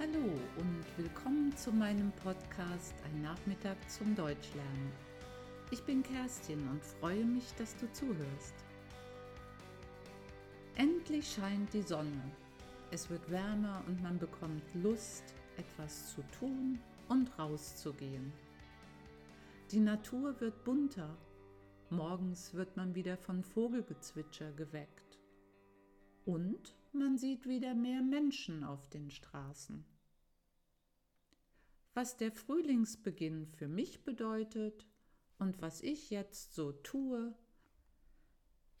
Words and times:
Hallo 0.00 0.30
und 0.58 0.84
willkommen 0.96 1.56
zu 1.56 1.72
meinem 1.72 2.12
Podcast 2.22 2.94
Ein 3.04 3.20
Nachmittag 3.20 3.76
zum 3.90 4.14
Deutschlernen. 4.14 4.92
Ich 5.72 5.82
bin 5.82 6.04
Kerstin 6.04 6.68
und 6.68 6.84
freue 6.84 7.24
mich, 7.24 7.52
dass 7.54 7.74
du 7.78 7.90
zuhörst. 7.90 8.54
Endlich 10.76 11.28
scheint 11.28 11.74
die 11.74 11.82
Sonne. 11.82 12.22
Es 12.92 13.10
wird 13.10 13.28
wärmer 13.28 13.82
und 13.88 14.00
man 14.00 14.20
bekommt 14.20 14.62
Lust, 14.74 15.34
etwas 15.56 16.14
zu 16.14 16.22
tun 16.38 16.78
und 17.08 17.36
rauszugehen. 17.36 18.32
Die 19.72 19.80
Natur 19.80 20.40
wird 20.40 20.62
bunter. 20.62 21.18
Morgens 21.90 22.54
wird 22.54 22.76
man 22.76 22.94
wieder 22.94 23.16
von 23.16 23.42
Vogelgezwitscher 23.42 24.52
geweckt. 24.52 25.18
Und 26.24 26.76
man 26.94 27.18
sieht 27.18 27.46
wieder 27.46 27.74
mehr 27.74 28.02
Menschen 28.02 28.64
auf 28.64 28.88
den 28.88 29.10
Straßen. 29.10 29.84
Was 31.94 32.16
der 32.16 32.32
Frühlingsbeginn 32.32 33.46
für 33.46 33.68
mich 33.68 34.04
bedeutet 34.04 34.86
und 35.38 35.60
was 35.60 35.80
ich 35.82 36.10
jetzt 36.10 36.54
so 36.54 36.72
tue, 36.72 37.34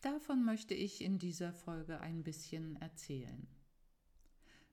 davon 0.00 0.44
möchte 0.44 0.74
ich 0.74 1.02
in 1.02 1.18
dieser 1.18 1.52
Folge 1.52 2.00
ein 2.00 2.22
bisschen 2.22 2.76
erzählen. 2.76 3.48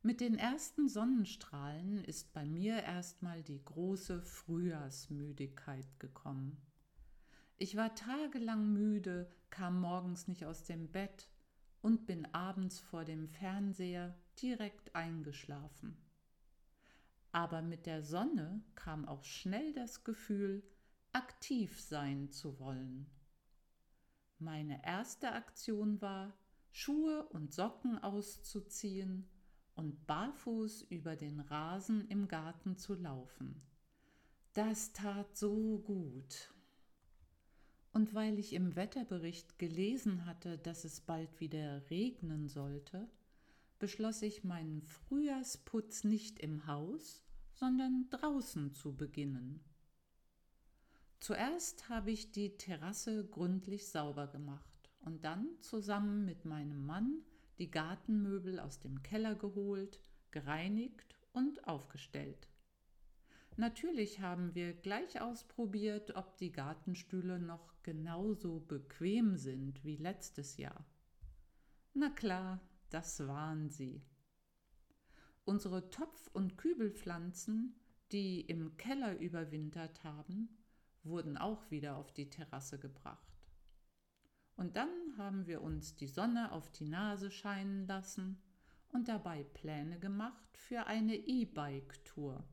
Mit 0.05 0.22
den 0.22 0.36
ersten 0.36 0.88
Sonnenstrahlen 0.88 2.03
ist 2.03 2.31
bei 2.31 2.45
mir 2.45 2.83
erstmal 2.83 3.41
die 3.41 3.63
große 3.63 4.22
Frühjahrsmüdigkeit 4.22 6.00
gekommen. 6.00 6.61
Ich 7.58 7.75
war 7.75 7.95
tagelang 7.95 8.72
müde, 8.72 9.31
kam 9.50 9.81
morgens 9.81 10.28
nicht 10.28 10.45
aus 10.45 10.63
dem 10.63 10.91
Bett 10.91 11.28
und 11.86 12.08
bin 12.08 12.25
abends 12.33 12.80
vor 12.80 13.05
dem 13.05 13.28
Fernseher 13.28 14.17
direkt 14.41 14.95
eingeschlafen. 14.95 15.95
Aber 17.31 17.61
mit 17.61 17.86
der 17.86 18.02
Sonne 18.02 18.64
kam 18.73 19.08
auch 19.08 19.23
schnell 19.23 19.72
das 19.72 20.03
Gefühl, 20.03 20.63
aktiv 21.13 21.80
sein 21.80 22.31
zu 22.31 22.59
wollen. 22.59 23.06
Meine 24.39 24.83
erste 24.83 25.33
Aktion 25.33 26.02
war, 26.02 26.33
Schuhe 26.72 27.28
und 27.30 27.53
Socken 27.53 28.00
auszuziehen 28.00 29.30
und 29.75 30.08
barfuß 30.08 30.81
über 30.89 31.16
den 31.16 31.39
Rasen 31.39 32.08
im 32.08 32.28
Garten 32.28 32.78
zu 32.78 32.95
laufen. 32.95 33.61
Das 34.53 34.91
tat 34.91 35.38
so 35.38 35.78
gut. 35.86 36.55
Und 37.95 38.13
weil 38.13 38.39
ich 38.39 38.51
im 38.51 38.75
Wetterbericht 38.75 39.57
gelesen 39.57 40.25
hatte, 40.25 40.57
dass 40.57 40.83
es 40.83 40.99
bald 40.99 41.39
wieder 41.39 41.89
regnen 41.89 42.49
sollte, 42.49 43.07
beschloss 43.79 44.21
ich 44.21 44.43
meinen 44.43 44.81
Frühjahrsputz 44.81 46.03
nicht 46.03 46.39
im 46.39 46.67
Haus, 46.67 47.23
sondern 47.53 48.07
draußen 48.09 48.73
zu 48.73 48.97
beginnen. 48.97 49.61
Zuerst 51.21 51.88
habe 51.88 52.11
ich 52.11 52.33
die 52.33 52.57
Terrasse 52.57 53.23
gründlich 53.23 53.88
sauber 53.88 54.27
gemacht 54.27 54.89
und 54.99 55.23
dann 55.23 55.47
zusammen 55.61 56.25
mit 56.25 56.43
meinem 56.43 56.85
Mann 56.85 57.21
die 57.59 57.71
Gartenmöbel 57.71 58.59
aus 58.59 58.81
dem 58.81 59.03
Keller 59.03 59.35
geholt, 59.35 60.01
gereinigt 60.31 61.16
und 61.31 61.66
aufgestellt. 61.66 62.49
Natürlich 63.58 64.20
haben 64.20 64.53
wir 64.53 64.73
gleich 64.73 65.22
ausprobiert, 65.22 66.16
ob 66.16 66.38
die 66.38 66.52
Gartenstühle 66.52 67.40
noch 67.40 67.81
genauso 67.84 68.59
bequem 68.59 69.38
sind 69.38 69.84
wie 69.85 69.96
letztes 69.96 70.57
Jahr. 70.57 70.85
Na 71.94 72.09
klar, 72.09 72.59
das 72.90 73.25
waren 73.25 73.69
sie. 73.69 74.03
Unsere 75.46 75.90
Topf- 75.90 76.29
und 76.34 76.57
Kübelpflanzen, 76.57 77.79
die 78.12 78.41
im 78.41 78.75
Keller 78.75 79.18
überwintert 79.19 80.03
haben, 80.03 80.50
wurden 81.03 81.38
auch 81.38 81.72
wieder 81.72 81.96
auf 81.96 82.12
die 82.12 82.29
Terrasse 82.29 82.78
gebracht. 82.78 83.35
Und 84.58 84.75
dann 84.75 84.90
haben 85.18 85.47
wir 85.47 85.62
uns 85.62 85.96
die 85.96 86.08
Sonne 86.08 86.52
auf 86.52 86.72
die 86.72 86.85
Nase 86.85 87.31
scheinen 87.31 87.88
lassen 87.88 88.41
und 88.90 89.08
dabei 89.08 89.44
Pläne 89.44 90.00
gemacht 90.00 90.58
für 90.58 90.88
eine 90.88 91.16
E-Bike-Tour. 91.16 92.44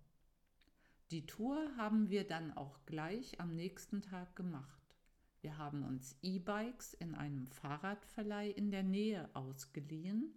Die 1.13 1.27
Tour 1.27 1.77
haben 1.77 2.09
wir 2.09 2.27
dann 2.27 2.57
auch 2.57 2.87
gleich 2.87 3.39
am 3.39 3.55
nächsten 3.55 4.01
Tag 4.01 4.35
gemacht. 4.35 4.97
Wir 5.43 5.59
haben 5.59 5.83
uns 5.83 6.17
E-Bikes 6.23 6.95
in 6.95 7.15
einem 7.15 7.47
Fahrradverleih 7.49 8.49
in 8.49 8.71
der 8.71 8.83
Nähe 8.83 9.29
ausgeliehen 9.35 10.33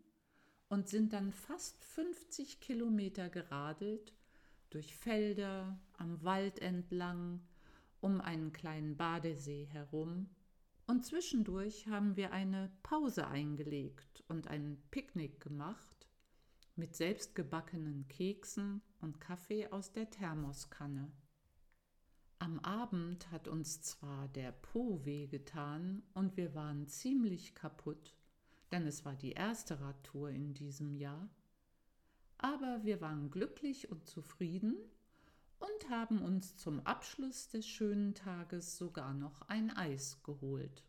und 0.67 0.89
sind 0.89 1.13
dann 1.13 1.31
fast 1.31 1.85
50 1.85 2.59
Kilometer 2.59 3.29
geradelt 3.29 4.11
durch 4.69 4.93
Felder, 4.97 5.79
am 5.97 6.21
Wald 6.25 6.59
entlang, 6.59 7.39
um 8.01 8.19
einen 8.19 8.51
kleinen 8.51 8.97
Badesee 8.97 9.69
herum. 9.71 10.29
Und 10.87 11.05
zwischendurch 11.05 11.87
haben 11.87 12.17
wir 12.17 12.33
eine 12.33 12.69
Pause 12.83 13.27
eingelegt 13.27 14.25
und 14.27 14.47
ein 14.47 14.83
Picknick 14.91 15.39
gemacht 15.39 16.05
mit 16.75 16.95
selbstgebackenen 16.95 18.07
Keksen 18.07 18.81
und 19.01 19.21
Kaffee 19.21 19.67
aus 19.71 19.91
der 19.91 20.09
Thermoskanne. 20.09 21.11
Am 22.39 22.59
Abend 22.59 23.31
hat 23.31 23.47
uns 23.47 23.81
zwar 23.81 24.27
der 24.29 24.51
Po 24.51 25.03
wehgetan 25.05 26.03
und 26.13 26.35
wir 26.35 26.53
waren 26.53 26.87
ziemlich 26.87 27.55
kaputt, 27.55 28.13
denn 28.71 28.85
es 28.85 29.05
war 29.05 29.15
die 29.15 29.31
erste 29.31 29.79
Radtour 29.79 30.29
in 30.29 30.53
diesem 30.53 30.95
Jahr, 30.95 31.29
aber 32.37 32.81
wir 32.83 32.99
waren 32.99 33.31
glücklich 33.31 33.89
und 33.89 34.05
zufrieden 34.05 34.75
und 35.59 35.89
haben 35.89 36.21
uns 36.21 36.57
zum 36.57 36.85
Abschluss 36.85 37.47
des 37.47 37.65
schönen 37.65 38.13
Tages 38.13 38.77
sogar 38.77 39.13
noch 39.13 39.41
ein 39.43 39.71
Eis 39.71 40.21
geholt. 40.23 40.83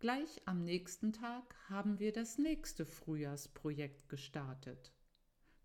Gleich 0.00 0.40
am 0.46 0.64
nächsten 0.64 1.12
Tag 1.12 1.54
haben 1.68 1.98
wir 1.98 2.10
das 2.10 2.38
nächste 2.38 2.86
Frühjahrsprojekt 2.86 4.08
gestartet. 4.08 4.94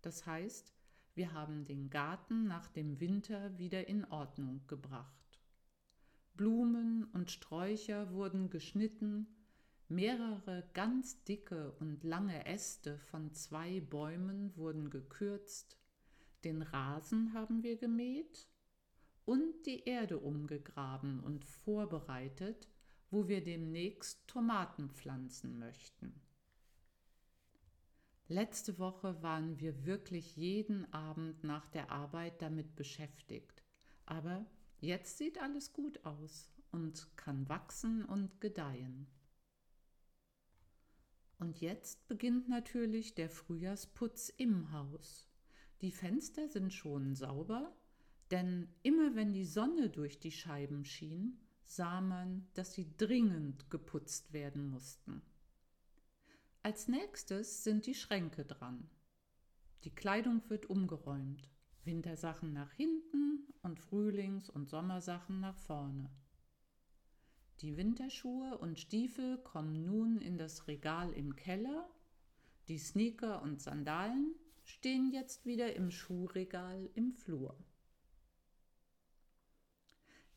Das 0.02 0.26
heißt, 0.26 0.74
wir 1.14 1.32
haben 1.32 1.64
den 1.64 1.88
Garten 1.88 2.46
nach 2.46 2.68
dem 2.68 3.00
Winter 3.00 3.56
wieder 3.56 3.88
in 3.88 4.04
Ordnung 4.04 4.60
gebracht. 4.66 5.40
Blumen 6.34 7.04
und 7.14 7.30
Sträucher 7.30 8.12
wurden 8.12 8.50
geschnitten, 8.50 9.26
mehrere 9.88 10.68
ganz 10.74 11.24
dicke 11.24 11.72
und 11.80 12.04
lange 12.04 12.44
Äste 12.44 12.98
von 12.98 13.32
zwei 13.32 13.80
Bäumen 13.80 14.54
wurden 14.54 14.90
gekürzt, 14.90 15.78
den 16.44 16.60
Rasen 16.60 17.32
haben 17.32 17.62
wir 17.62 17.78
gemäht 17.78 18.46
und 19.24 19.64
die 19.64 19.84
Erde 19.84 20.18
umgegraben 20.18 21.20
und 21.20 21.46
vorbereitet, 21.46 22.68
wo 23.10 23.28
wir 23.28 23.42
demnächst 23.42 24.26
Tomaten 24.26 24.90
pflanzen 24.90 25.58
möchten. 25.58 26.20
Letzte 28.28 28.78
Woche 28.78 29.22
waren 29.22 29.60
wir 29.60 29.86
wirklich 29.86 30.36
jeden 30.36 30.92
Abend 30.92 31.44
nach 31.44 31.68
der 31.68 31.90
Arbeit 31.92 32.42
damit 32.42 32.74
beschäftigt, 32.74 33.62
aber 34.04 34.44
jetzt 34.80 35.18
sieht 35.18 35.40
alles 35.40 35.72
gut 35.72 36.04
aus 36.04 36.52
und 36.72 37.16
kann 37.16 37.48
wachsen 37.48 38.04
und 38.04 38.40
gedeihen. 38.40 39.06
Und 41.38 41.60
jetzt 41.60 42.08
beginnt 42.08 42.48
natürlich 42.48 43.14
der 43.14 43.30
Frühjahrsputz 43.30 44.30
im 44.30 44.72
Haus. 44.72 45.28
Die 45.82 45.92
Fenster 45.92 46.48
sind 46.48 46.72
schon 46.72 47.14
sauber, 47.14 47.76
denn 48.30 48.68
immer 48.82 49.14
wenn 49.14 49.34
die 49.34 49.44
Sonne 49.44 49.90
durch 49.90 50.18
die 50.18 50.32
Scheiben 50.32 50.84
schien, 50.84 51.45
sah 51.66 52.00
man, 52.00 52.48
dass 52.54 52.72
sie 52.72 52.96
dringend 52.96 53.70
geputzt 53.70 54.32
werden 54.32 54.70
mussten. 54.70 55.22
Als 56.62 56.88
nächstes 56.88 57.64
sind 57.64 57.86
die 57.86 57.94
Schränke 57.94 58.44
dran. 58.44 58.88
Die 59.84 59.94
Kleidung 59.94 60.42
wird 60.48 60.66
umgeräumt. 60.66 61.48
Wintersachen 61.84 62.52
nach 62.52 62.72
hinten 62.72 63.46
und 63.62 63.78
Frühlings- 63.78 64.50
und 64.50 64.68
Sommersachen 64.68 65.38
nach 65.40 65.56
vorne. 65.56 66.10
Die 67.60 67.76
Winterschuhe 67.76 68.58
und 68.58 68.78
Stiefel 68.78 69.38
kommen 69.38 69.84
nun 69.84 70.20
in 70.20 70.36
das 70.36 70.66
Regal 70.66 71.12
im 71.12 71.36
Keller. 71.36 71.88
Die 72.68 72.78
Sneaker 72.78 73.42
und 73.42 73.62
Sandalen 73.62 74.34
stehen 74.64 75.10
jetzt 75.12 75.46
wieder 75.46 75.74
im 75.76 75.90
Schuhregal 75.90 76.90
im 76.94 77.12
Flur. 77.12 77.56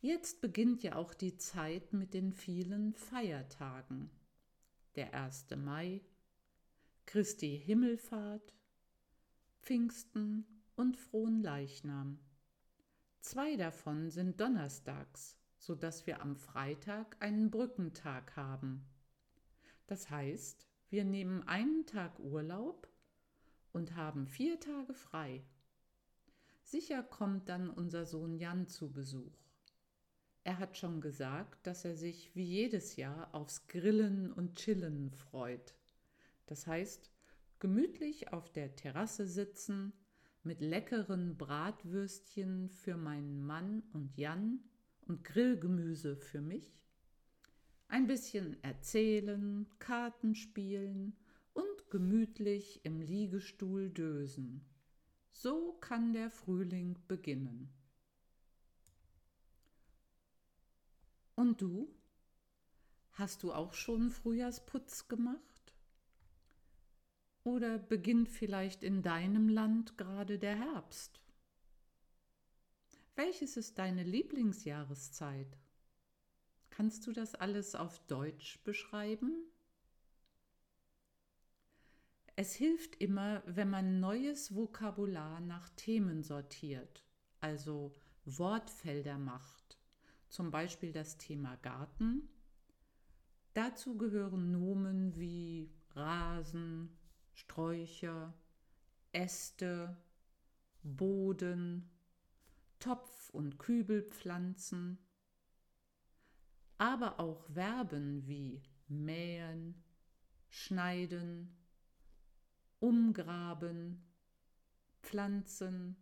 Jetzt 0.02 0.40
beginnt 0.40 0.82
ja 0.82 0.96
auch 0.96 1.12
die 1.12 1.36
Zeit 1.36 1.92
mit 1.92 2.14
den 2.14 2.32
vielen 2.32 2.94
Feiertagen. 2.94 4.10
Der 4.94 5.12
1. 5.12 5.48
Mai, 5.58 6.00
Christi 7.04 7.60
Himmelfahrt, 7.62 8.54
Pfingsten 9.60 10.46
und 10.74 10.96
Frohen 10.96 11.42
Leichnam. 11.42 12.18
Zwei 13.20 13.56
davon 13.56 14.08
sind 14.08 14.40
donnerstags, 14.40 15.36
so 15.58 15.74
dass 15.74 16.06
wir 16.06 16.22
am 16.22 16.34
Freitag 16.34 17.18
einen 17.20 17.50
Brückentag 17.50 18.34
haben. 18.36 18.86
Das 19.86 20.08
heißt, 20.08 20.66
wir 20.88 21.04
nehmen 21.04 21.46
einen 21.46 21.84
Tag 21.84 22.18
Urlaub 22.20 22.88
und 23.72 23.96
haben 23.96 24.26
vier 24.26 24.58
Tage 24.60 24.94
frei. 24.94 25.44
Sicher 26.62 27.02
kommt 27.02 27.50
dann 27.50 27.68
unser 27.68 28.06
Sohn 28.06 28.38
Jan 28.38 28.66
zu 28.66 28.90
Besuch. 28.90 29.49
Er 30.50 30.58
hat 30.58 30.76
schon 30.76 31.00
gesagt, 31.00 31.64
dass 31.64 31.84
er 31.84 31.94
sich 31.94 32.34
wie 32.34 32.42
jedes 32.42 32.96
Jahr 32.96 33.32
aufs 33.32 33.68
Grillen 33.68 34.32
und 34.32 34.56
Chillen 34.56 35.12
freut. 35.12 35.76
Das 36.46 36.66
heißt, 36.66 37.12
gemütlich 37.60 38.32
auf 38.32 38.50
der 38.50 38.74
Terrasse 38.74 39.28
sitzen, 39.28 39.92
mit 40.42 40.60
leckeren 40.60 41.36
Bratwürstchen 41.36 42.68
für 42.68 42.96
meinen 42.96 43.46
Mann 43.46 43.84
und 43.92 44.16
Jan 44.16 44.58
und 45.02 45.22
Grillgemüse 45.22 46.16
für 46.16 46.40
mich, 46.40 46.82
ein 47.86 48.08
bisschen 48.08 48.60
erzählen, 48.64 49.68
Karten 49.78 50.34
spielen 50.34 51.16
und 51.52 51.90
gemütlich 51.90 52.84
im 52.84 53.00
Liegestuhl 53.00 53.88
dösen. 53.88 54.64
So 55.30 55.74
kann 55.74 56.12
der 56.12 56.28
Frühling 56.28 56.98
beginnen. 57.06 57.72
Und 61.40 61.62
du? 61.62 61.88
Hast 63.12 63.42
du 63.44 63.54
auch 63.54 63.72
schon 63.72 64.10
Frühjahrsputz 64.10 65.08
gemacht? 65.08 65.74
Oder 67.44 67.78
beginnt 67.78 68.28
vielleicht 68.28 68.82
in 68.82 69.00
deinem 69.00 69.48
Land 69.48 69.96
gerade 69.96 70.38
der 70.38 70.54
Herbst? 70.54 71.22
Welches 73.16 73.56
ist 73.56 73.78
deine 73.78 74.02
Lieblingsjahreszeit? 74.02 75.56
Kannst 76.68 77.06
du 77.06 77.12
das 77.12 77.34
alles 77.34 77.74
auf 77.74 78.06
Deutsch 78.06 78.62
beschreiben? 78.62 79.32
Es 82.36 82.52
hilft 82.52 82.96
immer, 82.96 83.42
wenn 83.46 83.70
man 83.70 83.98
neues 83.98 84.54
Vokabular 84.54 85.40
nach 85.40 85.70
Themen 85.70 86.22
sortiert, 86.22 87.02
also 87.40 87.94
Wortfelder 88.26 89.16
macht 89.16 89.59
zum 90.30 90.50
Beispiel 90.50 90.92
das 90.92 91.18
Thema 91.18 91.56
Garten. 91.56 92.28
Dazu 93.52 93.98
gehören 93.98 94.52
Nomen 94.52 95.16
wie 95.16 95.70
Rasen, 95.90 96.96
Sträucher, 97.32 98.32
Äste, 99.12 99.96
Boden, 100.82 101.90
Topf- 102.78 103.30
und 103.30 103.58
Kübelpflanzen, 103.58 104.98
aber 106.78 107.18
auch 107.18 107.44
Verben 107.52 108.26
wie 108.26 108.62
mähen, 108.86 109.82
schneiden, 110.48 111.56
umgraben, 112.78 114.02
pflanzen, 115.02 115.96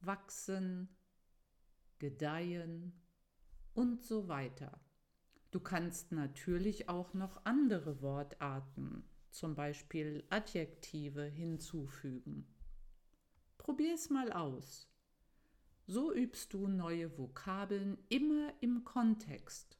wachsen, 0.00 0.88
gedeihen, 1.98 2.92
und 3.78 4.02
so 4.02 4.26
weiter. 4.26 4.72
Du 5.52 5.60
kannst 5.60 6.10
natürlich 6.10 6.88
auch 6.88 7.14
noch 7.14 7.44
andere 7.44 8.02
Wortarten, 8.02 9.04
zum 9.30 9.54
Beispiel 9.54 10.24
Adjektive, 10.30 11.22
hinzufügen. 11.22 12.44
Probier's 13.56 14.10
mal 14.10 14.32
aus. 14.32 14.90
So 15.86 16.12
übst 16.12 16.54
du 16.54 16.66
neue 16.66 17.16
Vokabeln 17.16 17.98
immer 18.08 18.52
im 18.60 18.82
Kontext 18.82 19.78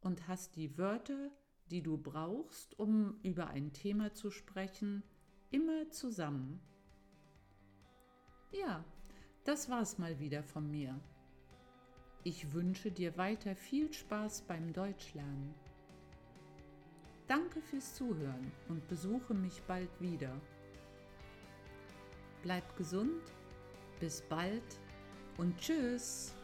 und 0.00 0.28
hast 0.28 0.54
die 0.54 0.78
Wörter, 0.78 1.32
die 1.72 1.82
du 1.82 1.98
brauchst, 1.98 2.78
um 2.78 3.18
über 3.24 3.48
ein 3.48 3.72
Thema 3.72 4.14
zu 4.14 4.30
sprechen, 4.30 5.02
immer 5.50 5.90
zusammen. 5.90 6.60
Ja, 8.52 8.84
das 9.42 9.68
war's 9.68 9.98
mal 9.98 10.20
wieder 10.20 10.44
von 10.44 10.70
mir. 10.70 11.00
Ich 12.22 12.52
wünsche 12.52 12.90
dir 12.90 13.16
weiter 13.16 13.56
viel 13.56 13.90
Spaß 13.90 14.42
beim 14.42 14.74
Deutschlernen. 14.74 15.54
Danke 17.26 17.62
fürs 17.62 17.94
Zuhören 17.94 18.52
und 18.68 18.86
besuche 18.88 19.32
mich 19.32 19.62
bald 19.62 19.88
wieder. 20.00 20.38
Bleib 22.42 22.76
gesund, 22.76 23.22
bis 24.00 24.20
bald 24.22 24.80
und 25.38 25.56
tschüss. 25.58 26.34